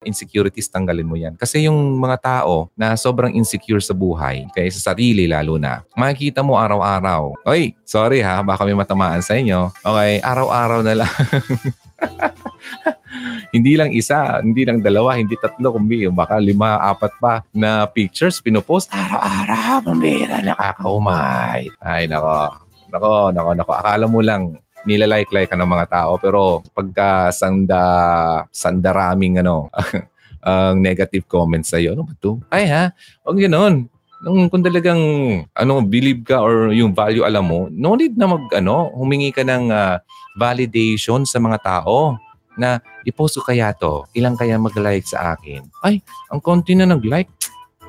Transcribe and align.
insecurities, 0.00 0.72
tanggalin 0.72 1.04
mo 1.04 1.16
yan. 1.16 1.36
Kasi 1.36 1.68
yung 1.68 1.76
mga 2.00 2.16
tao 2.20 2.72
na 2.72 2.96
sobrang 2.96 3.36
insecure 3.36 3.84
sa 3.84 3.92
buhay, 3.92 4.48
kaya 4.56 4.68
sa 4.72 4.92
sarili 4.92 5.28
lalo 5.28 5.60
na, 5.60 5.84
makikita 5.92 6.40
mo 6.40 6.56
araw-araw. 6.56 7.36
Oy, 7.44 7.76
sorry 7.84 8.24
ha, 8.24 8.40
baka 8.40 8.64
may 8.64 8.76
matamaan 8.76 9.20
sa 9.20 9.36
inyo. 9.36 9.68
Okay, 9.84 10.24
araw-araw 10.24 10.80
na 10.80 11.04
lang. 11.04 11.12
hindi 13.54 13.76
lang 13.76 13.92
isa, 13.92 14.40
hindi 14.40 14.64
lang 14.64 14.80
dalawa, 14.80 15.20
hindi 15.20 15.36
tatlo, 15.36 15.76
kumbi, 15.76 16.08
baka 16.08 16.40
lima, 16.40 16.80
apat 16.80 17.12
pa 17.20 17.44
na 17.52 17.84
pictures 17.84 18.40
pinopost 18.40 18.88
araw-araw, 18.88 19.84
pambira, 19.84 20.40
nakakaumay. 20.40 21.68
Ay, 21.84 22.08
nako. 22.08 22.56
Nako, 22.90 23.30
nako, 23.30 23.50
nako. 23.54 23.72
Akala 23.76 24.06
mo 24.08 24.18
lang, 24.24 24.56
nilalike-like 24.88 25.52
ng 25.52 25.68
mga 25.68 25.86
tao, 25.90 26.16
pero 26.16 26.64
pagka 26.72 27.28
sanda, 27.34 27.82
sandaraming 28.54 29.40
ano, 29.40 29.68
ang 30.46 30.80
negative 30.80 31.28
comments 31.28 31.72
sa'yo, 31.72 31.92
ano 31.92 32.08
ba 32.08 32.14
to? 32.16 32.40
Ay 32.48 32.64
ha, 32.68 32.92
huwag 33.24 33.40
ganoon 33.40 33.88
nung 34.20 34.52
kung 34.52 34.60
talagang 34.60 35.00
ano 35.56 35.80
believe 35.80 36.20
ka 36.28 36.44
or 36.44 36.68
yung 36.76 36.92
value 36.92 37.24
alam 37.24 37.40
mo 37.40 37.72
no 37.72 37.96
need 37.96 38.20
na 38.20 38.28
mag 38.28 38.44
ano 38.52 38.92
humingi 38.92 39.32
ka 39.32 39.40
ng 39.40 39.72
uh, 39.72 39.96
validation 40.36 41.24
sa 41.24 41.40
mga 41.40 41.56
tao 41.64 42.20
na 42.60 42.76
i-post 43.08 43.40
ko 43.40 43.48
kaya 43.48 43.72
to? 43.72 44.04
Ilang 44.12 44.36
kaya 44.36 44.60
mag-like 44.60 45.08
sa 45.08 45.32
akin? 45.32 45.64
Ay 45.80 46.04
ang 46.28 46.44
konti 46.44 46.76
na 46.76 46.84
nag-like. 46.84 47.32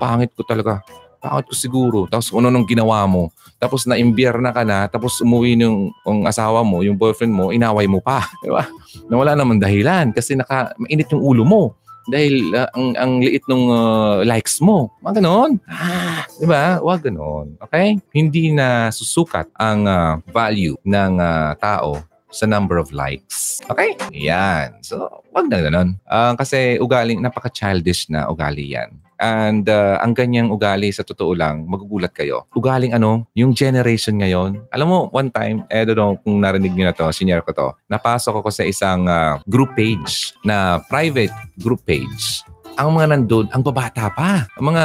Pangit 0.00 0.32
ko 0.32 0.42
talaga 0.42 0.80
pangit 1.24 1.48
ko 1.48 1.54
siguro 1.56 1.98
tapos 2.04 2.28
ano 2.36 2.52
nung 2.52 2.68
ginawa 2.68 3.08
mo 3.08 3.32
tapos 3.56 3.88
na 3.88 3.96
na 3.96 4.52
ka 4.52 4.62
na 4.68 4.84
tapos 4.92 5.24
umuwi 5.24 5.56
yung, 5.56 5.88
yung 6.04 6.20
asawa 6.28 6.60
mo 6.60 6.84
yung 6.84 7.00
boyfriend 7.00 7.32
mo 7.32 7.48
inaway 7.48 7.88
mo 7.88 8.04
pa 8.04 8.28
di 8.44 8.52
ba 8.52 8.68
na 9.08 9.14
wala 9.16 9.32
naman 9.32 9.56
dahilan 9.56 10.12
kasi 10.12 10.36
naka 10.36 10.76
mainit 10.76 11.08
yung 11.08 11.24
ulo 11.24 11.48
mo 11.48 11.72
dahil 12.04 12.52
uh, 12.52 12.68
ang 12.76 12.92
ang 13.00 13.12
liit 13.24 13.48
ng 13.48 13.64
uh, 13.72 14.20
likes 14.28 14.60
mo. 14.60 14.92
Mga 15.00 15.24
ganon. 15.24 15.56
Ah, 15.64 16.28
'di 16.36 16.44
ba? 16.44 16.76
Wag 16.84 17.00
ganon. 17.00 17.56
Okay? 17.64 17.96
Hindi 18.12 18.52
na 18.52 18.92
susukat 18.92 19.48
ang 19.56 19.88
uh, 19.88 20.20
value 20.28 20.76
ng 20.84 21.12
uh, 21.16 21.56
tao 21.56 22.04
sa 22.34 22.50
number 22.50 22.82
of 22.82 22.90
likes. 22.90 23.62
Okay? 23.70 23.94
Yan. 24.10 24.82
So, 24.82 25.22
wag 25.30 25.46
na 25.46 25.62
ganun. 25.62 25.96
Uh, 26.02 26.34
kasi 26.34 26.82
ugaling, 26.82 27.22
napaka-childish 27.22 28.10
na 28.10 28.26
ugali 28.26 28.74
yan. 28.74 28.90
And 29.24 29.64
uh, 29.64 29.96
ang 30.04 30.12
ganyang 30.12 30.52
ugali 30.52 30.92
sa 30.92 31.00
totoo 31.00 31.32
lang, 31.32 31.64
magugulat 31.64 32.12
kayo. 32.12 32.44
Ugaling 32.52 32.92
ano, 32.92 33.24
yung 33.32 33.56
generation 33.56 34.20
ngayon. 34.20 34.68
Alam 34.68 34.86
mo, 34.92 34.98
one 35.08 35.32
time, 35.32 35.64
eh, 35.72 35.88
don't 35.88 35.96
know 35.96 36.12
kung 36.20 36.44
narinig 36.44 36.76
niyo 36.76 36.92
na 36.92 36.96
to, 36.96 37.08
senior 37.08 37.40
ko 37.40 37.56
to, 37.56 37.68
napasok 37.88 38.44
ako 38.44 38.52
sa 38.52 38.68
isang 38.68 39.08
uh, 39.08 39.40
group 39.48 39.72
page 39.72 40.36
na 40.44 40.84
private 40.92 41.32
group 41.56 41.80
page 41.88 42.44
ang 42.74 42.90
mga 42.90 43.06
nandun, 43.14 43.46
ang 43.54 43.62
babata 43.62 44.10
pa. 44.10 44.50
Ang 44.58 44.74
mga, 44.74 44.84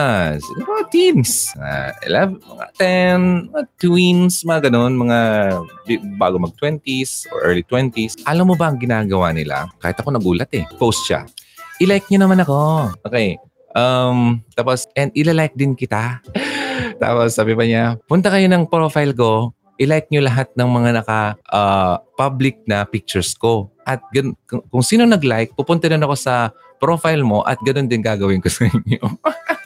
mga 0.62 0.84
teens. 0.94 1.50
Uh, 1.58 1.90
11, 2.06 2.38
mga 2.38 2.66
10, 2.78 3.50
mga 3.50 3.64
tweens, 3.81 4.34
mga 4.46 4.59
ganun, 4.70 4.94
mga 4.94 5.20
bago 6.22 6.38
mag-20s 6.38 7.26
or 7.34 7.50
early 7.50 7.66
20s. 7.66 8.22
Alam 8.30 8.53
mo 8.53 8.56
ba 8.56 8.70
ang 8.70 8.78
ginagawa 8.78 9.34
nila? 9.34 9.66
Kahit 9.81 9.98
ako 9.98 10.14
nagulat 10.14 10.53
eh. 10.53 10.70
Post 10.78 11.09
siya. 11.09 11.26
I-like 11.81 12.06
niyo 12.12 12.28
naman 12.28 12.44
ako. 12.44 12.92
Okay. 13.08 13.42
Um, 13.78 14.42
tapos, 14.58 14.89
and 14.98 15.14
ilalike 15.14 15.53
din 15.53 15.78
kita. 15.78 16.22
tapos 17.02 17.38
sabi 17.38 17.53
pa 17.53 17.64
niya, 17.66 17.98
punta 18.09 18.34
kayo 18.34 18.45
ng 18.50 18.66
profile 18.70 19.14
ko, 19.14 19.53
i-like 19.80 20.12
nyo 20.12 20.22
lahat 20.28 20.52
ng 20.59 20.70
mga 20.70 20.89
naka-public 21.02 22.56
uh, 22.59 22.67
na 22.67 22.78
pictures 22.84 23.31
ko. 23.40 23.72
At 23.88 24.03
gan- 24.12 24.36
kung 24.45 24.84
sino 24.84 25.08
nag-like, 25.08 25.56
pupunta 25.56 25.88
na 25.88 26.03
ako 26.03 26.16
sa 26.20 26.52
profile 26.80 27.23
mo 27.23 27.44
at 27.47 27.59
ganun 27.64 27.88
din 27.88 28.03
gagawin 28.03 28.44
ko 28.44 28.52
sa 28.52 28.67
inyo. 28.67 29.00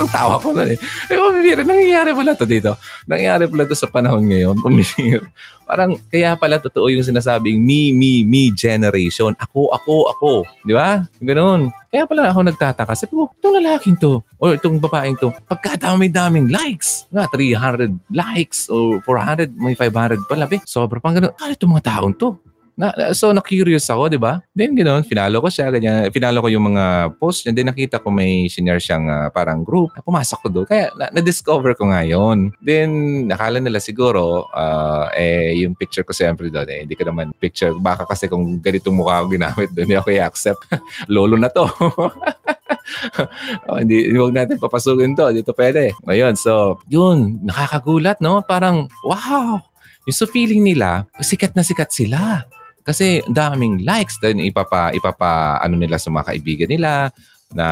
Lakas 0.00 0.08
ng 0.08 0.16
tawa 0.16 0.34
ko 0.40 0.48
na 0.56 0.64
eh. 0.64 0.78
Eh, 1.12 1.16
pumibira. 1.16 1.60
Nangyayari 1.60 2.10
pala 2.16 2.32
to 2.32 2.48
dito. 2.48 2.72
Nangyayari 3.04 3.44
pala 3.44 3.68
to 3.68 3.76
sa 3.76 3.88
panahon 3.92 4.24
ngayon. 4.24 4.56
Pumibira. 4.64 5.28
Parang, 5.68 5.94
kaya 6.10 6.34
pala 6.34 6.56
totoo 6.58 6.88
yung 6.90 7.04
sinasabing 7.04 7.60
me, 7.60 7.92
me, 7.92 8.24
me 8.24 8.50
generation. 8.50 9.36
Ako, 9.38 9.70
ako, 9.76 9.96
ako. 10.10 10.32
Di 10.64 10.72
ba? 10.74 11.04
Ganun. 11.20 11.70
Kaya 11.92 12.08
pala 12.08 12.32
ako 12.32 12.40
nagtataka. 12.48 12.96
Sabi 12.96 13.14
ko, 13.14 13.30
itong 13.38 13.54
lalaking 13.60 13.96
to, 14.00 14.24
o 14.40 14.50
itong 14.50 14.82
babaeng 14.82 15.14
to, 15.20 15.30
pagkadami-daming 15.46 16.50
likes, 16.50 17.06
nga 17.12 17.28
300 17.30 17.92
likes, 18.10 18.66
o 18.66 18.98
400, 19.04 19.52
may 19.54 19.78
500 19.78 20.26
pala, 20.26 20.50
be. 20.50 20.58
Sobra 20.66 20.98
pang 20.98 21.14
ganun. 21.14 21.36
Ano 21.38 21.52
itong 21.54 21.70
mga 21.76 21.86
taong 21.86 22.14
to? 22.18 22.34
Na, 22.76 23.14
so, 23.14 23.30
na-curious 23.30 23.86
ako, 23.88 24.10
di 24.10 24.20
ba? 24.20 24.42
Then, 24.52 24.74
ganoon, 24.74 25.06
finalo 25.06 25.42
ko 25.42 25.48
siya, 25.48 25.70
ganyan. 25.70 26.10
Finalo 26.10 26.42
ko 26.42 26.48
yung 26.50 26.74
mga 26.74 27.16
post 27.16 27.44
niya. 27.44 27.52
Then, 27.56 27.68
nakita 27.72 28.02
ko 28.02 28.10
may 28.10 28.50
senior 28.50 28.78
siyang 28.78 29.06
uh, 29.08 29.28
parang 29.30 29.62
group. 29.62 29.94
Pumasok 30.02 30.38
ko 30.44 30.48
doon. 30.48 30.66
Kaya, 30.66 30.90
na- 30.96 31.12
na-discover 31.14 31.76
ko 31.76 31.90
nga 31.90 32.02
yun. 32.06 32.52
Then, 32.62 32.90
nakala 33.30 33.60
nila 33.60 33.78
siguro, 33.78 34.48
uh, 34.50 35.12
eh, 35.16 35.56
yung 35.60 35.76
picture 35.76 36.06
ko 36.06 36.12
siyempre 36.14 36.48
doon, 36.48 36.68
eh, 36.68 36.80
hindi 36.84 36.96
ko 36.96 37.04
naman 37.08 37.32
picture. 37.36 37.74
Baka 37.76 38.08
kasi 38.08 38.26
kung 38.26 38.60
ganitong 38.60 38.96
mukha 38.96 39.22
ako 39.22 39.26
ginamit 39.34 39.68
doon, 39.72 39.84
hindi 39.84 39.98
ako 39.98 40.08
i-accept. 40.14 40.60
Lolo 41.14 41.36
na 41.36 41.50
to. 41.52 41.64
oh, 43.68 43.78
hindi, 43.78 44.08
huwag 44.12 44.34
natin 44.34 44.60
papasukin 44.60 45.16
to. 45.16 45.32
Dito 45.34 45.52
pwede. 45.56 45.92
Ngayon, 46.04 46.34
so, 46.38 46.80
yun, 46.88 47.40
nakakagulat, 47.44 48.20
no? 48.24 48.40
Parang, 48.44 48.88
wow! 49.04 49.60
Yung 50.08 50.16
so 50.16 50.24
feeling 50.24 50.64
nila, 50.64 51.04
sikat 51.20 51.52
na 51.52 51.62
sikat 51.62 51.92
sila. 51.92 52.48
Kasi 52.90 53.22
daming 53.30 53.86
likes 53.86 54.18
din 54.18 54.42
ipapa 54.42 54.90
ipapa 54.90 55.62
ano 55.62 55.78
nila 55.78 55.94
sa 55.94 56.10
mga 56.10 56.34
kaibigan 56.34 56.66
nila 56.66 57.14
na 57.50 57.66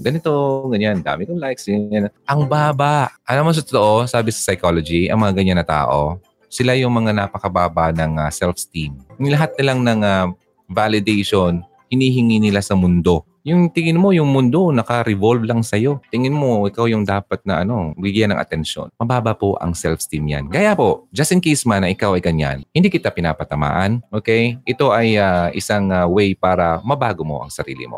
ganito, 0.00 0.32
ganyan, 0.72 1.04
dami 1.04 1.28
kong 1.28 1.40
likes, 1.40 1.68
ganyan. 1.68 2.08
Ang 2.24 2.48
baba. 2.48 3.12
Alam 3.28 3.48
mo 3.48 3.52
sa 3.52 3.60
totoo, 3.60 4.08
sabi 4.08 4.32
sa 4.32 4.40
psychology, 4.40 5.12
ang 5.12 5.20
mga 5.20 5.36
ganyan 5.36 5.60
na 5.60 5.68
tao, 5.68 6.16
sila 6.48 6.72
yung 6.72 6.96
mga 6.96 7.12
napakababa 7.12 7.92
ng 7.92 8.24
uh, 8.24 8.32
self-esteem. 8.32 8.96
Lahat 9.28 9.52
nilang 9.60 9.84
ng 9.84 10.00
uh, 10.00 10.26
validation, 10.64 11.60
hinihingi 11.92 12.40
nila 12.40 12.64
sa 12.64 12.72
mundo. 12.72 13.27
Yung 13.48 13.72
tingin 13.72 13.96
mo, 13.96 14.12
yung 14.12 14.28
mundo 14.28 14.68
naka-revolve 14.68 15.48
lang 15.48 15.64
sa'yo. 15.64 16.04
Tingin 16.12 16.36
mo, 16.36 16.68
ikaw 16.68 16.84
yung 16.84 17.08
dapat 17.08 17.40
na 17.48 17.64
ano, 17.64 17.96
bigyan 17.96 18.36
ng 18.36 18.38
atensyon. 18.38 18.92
Mababa 19.00 19.32
po 19.32 19.56
ang 19.56 19.72
self-esteem 19.72 20.24
yan. 20.28 20.44
Gaya 20.52 20.76
po, 20.76 21.08
just 21.08 21.32
in 21.32 21.40
case 21.40 21.64
man 21.64 21.80
na 21.80 21.88
ikaw 21.88 22.12
ay 22.12 22.20
ganyan, 22.20 22.60
hindi 22.76 22.92
kita 22.92 23.08
pinapatamaan, 23.08 24.04
okay? 24.12 24.60
Ito 24.68 24.92
ay 24.92 25.16
uh, 25.16 25.48
isang 25.56 25.88
uh, 25.88 26.04
way 26.04 26.36
para 26.36 26.84
mabago 26.84 27.24
mo 27.24 27.40
ang 27.40 27.48
sarili 27.48 27.88
mo. 27.88 27.96